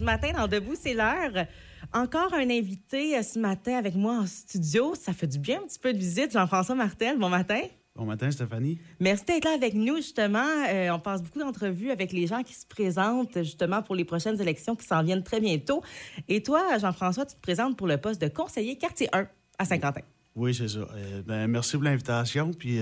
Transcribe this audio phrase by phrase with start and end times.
[0.00, 1.46] Ce matin, dans Debout, c'est l'heure.
[1.92, 4.96] Encore un invité euh, ce matin avec moi en studio.
[4.96, 6.32] Ça fait du bien un petit peu de visite.
[6.32, 7.60] Jean-François Martel, bon matin.
[7.94, 8.80] Bon matin, Stéphanie.
[8.98, 10.48] Merci d'être là avec nous, justement.
[10.68, 14.40] Euh, on passe beaucoup d'entrevues avec les gens qui se présentent, justement, pour les prochaines
[14.40, 15.80] élections qui s'en viennent très bientôt.
[16.26, 19.28] Et toi, Jean-François, tu te présentes pour le poste de conseiller quartier 1
[19.60, 20.00] à Saint-Quentin.
[20.34, 20.80] Oui, c'est ça.
[20.80, 22.80] Euh, ben, merci pour l'invitation, puis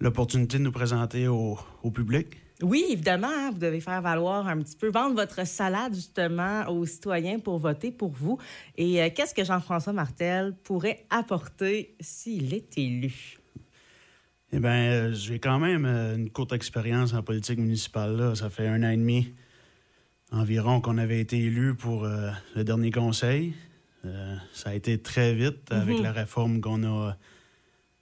[0.00, 2.36] l'opportunité de nous présenter au, au public?
[2.62, 6.86] Oui, évidemment, hein, vous devez faire valoir un petit peu, vendre votre salade justement aux
[6.86, 8.38] citoyens pour voter pour vous.
[8.78, 13.38] Et euh, qu'est-ce que Jean-François Martel pourrait apporter s'il est élu?
[14.52, 18.16] Eh bien, euh, j'ai quand même euh, une courte expérience en politique municipale.
[18.16, 18.34] Là.
[18.34, 19.34] Ça fait un an et demi
[20.32, 23.54] environ qu'on avait été élu pour le dernier conseil.
[24.52, 26.02] ça a été très vite avec mhm.
[26.02, 27.16] la réforme qu'on a,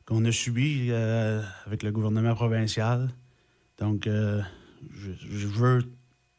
[0.06, 3.10] qu'on a subie avec le gouvernement provincial.
[3.78, 4.40] Donc, euh,
[4.92, 5.82] je, veux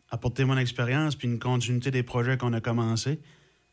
[0.09, 3.19] apporter mon expérience puis une continuité des projets qu'on a commencés.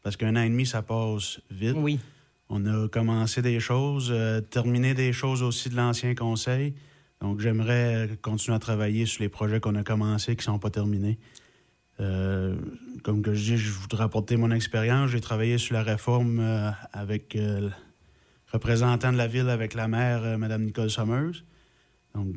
[0.02, 1.76] Parce qu'un an et demi, ça passe vite.
[1.76, 2.00] Oui.
[2.48, 6.74] On a commencé des choses, euh, terminé des choses aussi de l'ancien conseil.
[7.20, 10.70] Donc, j'aimerais continuer à travailler sur les projets qu'on a commencés qui ne sont pas
[10.70, 11.18] terminés.
[12.00, 12.56] Euh,
[13.04, 15.10] comme que je dis, je voudrais apporter mon expérience.
[15.10, 16.40] J'ai travaillé sur la réforme
[16.92, 17.38] avec
[18.52, 21.44] représentant de la ville, avec la maire, Mme Nicole Summers.
[22.14, 22.36] Donc,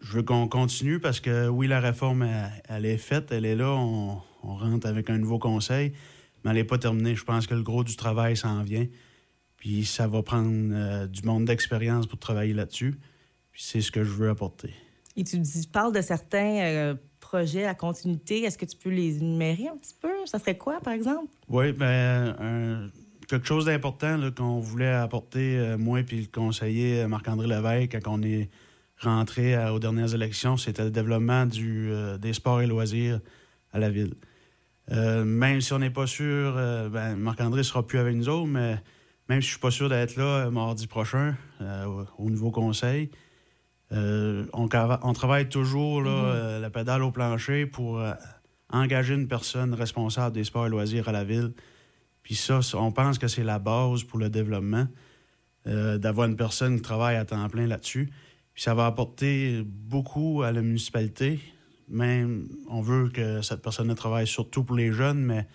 [0.00, 2.26] je veux qu'on continue parce que oui, la réforme,
[2.68, 5.92] elle, est faite, elle est là, on, rentre avec un nouveau conseil,
[6.42, 7.16] mais elle n'est pas terminée.
[7.16, 8.86] Je pense que le gros du travail s'en vient.
[9.56, 12.94] Puis ça va prendre euh, du monde d'expérience pour travailler là-dessus.
[13.50, 14.72] Puis c'est ce que je veux apporter.
[15.16, 15.42] Et tu,
[15.72, 18.44] parles de certains euh, projets à continuité.
[18.44, 20.12] Est-ce que tu peux les énumérer un petit peu?
[20.26, 21.32] Ça serait quoi, par exemple?
[21.48, 22.36] Oui, bien,
[23.28, 28.18] quelque chose d'important qu'on voulait apporter, euh, moi et puis le conseiller Marc-André Lévesque, quand
[28.18, 28.48] on est
[29.00, 33.20] rentré aux dernières élections, c'était le développement du, euh, des sports et loisirs
[33.72, 34.14] à la ville.
[34.90, 38.28] Euh, même si on n'est pas sûr, euh, ben, Marc-André ne sera plus avec nous
[38.28, 38.78] autres, mais
[39.28, 41.36] même si je ne suis pas sûr d'être là mardi prochain
[42.18, 43.10] au, nouveau conseil,
[43.90, 46.60] on, on, travaille toujours là, mm-hmm.
[46.62, 48.02] la pédale au plancher pour
[48.70, 51.52] engager une personne responsable des sports et loisirs à la ville.
[52.28, 54.86] Puis ça, on pense que c'est la base pour le développement,
[55.64, 58.10] d'avoir une personne qui travaille à temps plein là-dessus
[58.58, 61.38] ça va apporter beaucoup à la municipalité.
[61.88, 65.46] Même, on veut que cette personne travaille surtout pour les jeunes, mais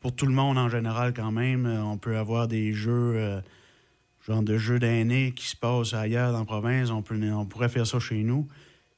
[0.00, 1.66] pour tout le monde en général quand même.
[1.66, 3.40] Euh, on peut avoir des jeux, euh,
[4.26, 6.90] genre de jeux d'aînés qui se passent ailleurs dans la province.
[6.90, 7.02] On,
[7.46, 8.48] pourrait faire ça chez nous.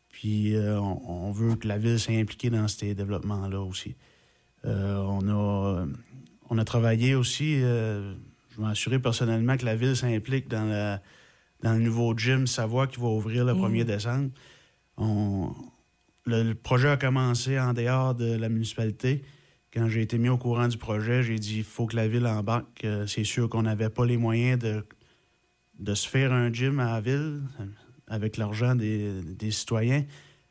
[0.08, 3.94] Puis euh, on, veut que la ville s'implique dans ces développements-là aussi.
[4.64, 5.84] on, a,
[6.50, 8.14] on a travaillé aussi, je
[8.56, 11.00] vais m'assurer personnellement que la ville s'implique dans la
[11.62, 13.84] dans le nouveau gym Savoie qui va ouvrir le 1er mm.
[13.84, 14.30] décembre.
[16.26, 19.22] le, projet a commencé en dehors de la municipalité.
[19.72, 22.26] Quand j'ai été mis au courant du projet, j'ai dit il faut que la ville
[22.26, 22.84] embarque.
[22.84, 24.84] Euh, c'est sûr qu'on n'avait pas les moyens de,
[25.78, 27.64] de se faire un gym à la ville euh,
[28.08, 30.04] avec l'argent des, citoyens,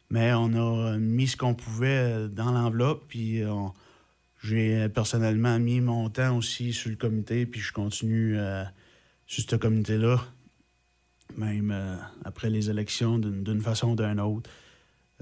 [0.10, 3.44] mais on a mis ce qu'on pouvait dans l'enveloppe, puis
[4.42, 8.64] j'ai personnellement mis mon temps aussi sur le comité, puis je continue euh,
[9.28, 10.20] sur ce comité-là
[11.38, 11.96] même euh,
[12.26, 14.50] après les élections, d'une façon ou d'une autre.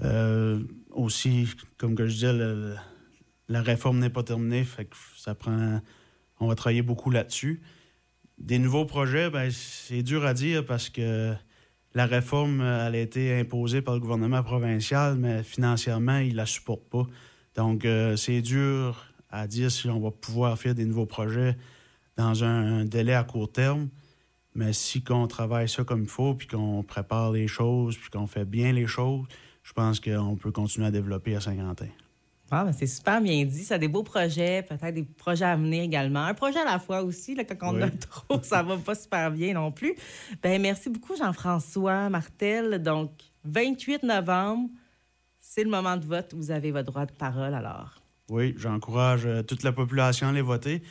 [0.00, 2.32] Euh, aussi, comme que je disais,
[3.48, 5.80] la réforme n'est pas terminée, fait que ça prend.
[6.40, 7.62] On va travailler beaucoup là-dessus.
[8.38, 11.34] Des nouveaux projets, ben, c'est dur à dire parce que
[11.94, 16.46] la réforme, elle a été imposée par le gouvernement provincial, mais financièrement, il ne la
[16.46, 17.06] supporte pas.
[17.56, 21.56] Donc, euh, c'est dur à dire si on va pouvoir faire des nouveaux projets
[22.16, 23.88] dans un délai à court terme.
[24.54, 28.26] Mais si on travaille ça comme il faut, puis qu'on prépare les choses, puis qu'on
[28.26, 29.26] fait bien les choses,
[29.62, 31.88] je pense qu'on peut continuer à développer à Saint-Quentin.
[32.50, 33.62] Ah, ben, c'est super bien dit.
[33.62, 36.24] Ça a des beaux projets, peut-être des projets à venir également.
[36.24, 39.30] Un projet à la fois aussi, là, quand on a trop, ça va pas super
[39.30, 39.94] bien non plus.
[40.42, 42.82] Ben, merci beaucoup, Jean-François Martel.
[42.82, 43.10] Donc,
[43.44, 44.70] 28 novembre,
[45.40, 46.32] c'est le moment de vote.
[46.34, 48.00] Vous avez votre droit de parole alors.
[48.30, 50.82] Oui, j'encourage euh, toute la population à aller voter.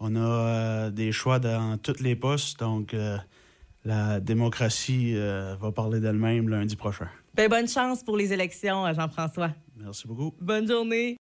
[0.00, 3.16] On a euh, des choix dans tous les postes, donc euh,
[3.84, 7.08] la démocratie va parler d'elle-même lundi prochain.
[7.34, 9.50] Ben, bonne chance pour les élections, Jean-François.
[9.76, 10.34] Merci beaucoup.
[10.40, 11.12] Bonne journée.